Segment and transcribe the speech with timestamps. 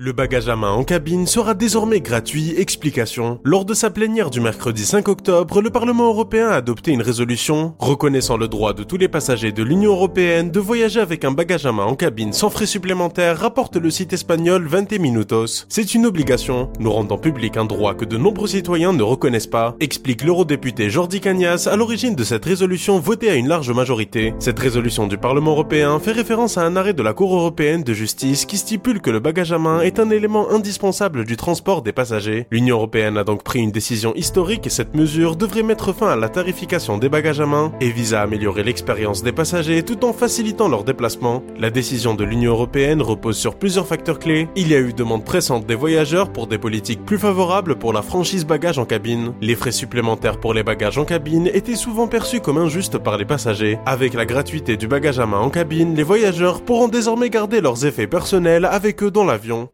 [0.00, 3.40] Le bagage à main en cabine sera désormais gratuit, explication.
[3.42, 7.74] Lors de sa plénière du mercredi 5 octobre, le Parlement européen a adopté une résolution
[7.80, 11.66] reconnaissant le droit de tous les passagers de l'Union européenne de voyager avec un bagage
[11.66, 15.66] à main en cabine sans frais supplémentaires, rapporte le site espagnol 20 Minutos.
[15.68, 19.74] C'est une obligation, nous rendant public un droit que de nombreux citoyens ne reconnaissent pas,
[19.80, 24.32] explique l'eurodéputé Jordi Cagnas à l'origine de cette résolution votée à une large majorité.
[24.38, 27.94] Cette résolution du Parlement européen fait référence à un arrêt de la Cour européenne de
[27.94, 32.46] justice qui stipule que le bagage à main un élément indispensable du transport des passagers.
[32.50, 36.16] L'Union européenne a donc pris une décision historique et cette mesure devrait mettre fin à
[36.16, 40.12] la tarification des bagages à main et vise à améliorer l'expérience des passagers tout en
[40.12, 41.42] facilitant leur déplacement.
[41.58, 44.48] La décision de l'Union européenne repose sur plusieurs facteurs clés.
[44.56, 48.02] Il y a eu demande pressante des voyageurs pour des politiques plus favorables pour la
[48.02, 49.32] franchise bagages en cabine.
[49.40, 53.24] Les frais supplémentaires pour les bagages en cabine étaient souvent perçus comme injustes par les
[53.24, 53.78] passagers.
[53.86, 57.86] Avec la gratuité du bagage à main en cabine, les voyageurs pourront désormais garder leurs
[57.86, 59.68] effets personnels avec eux dans l'avion.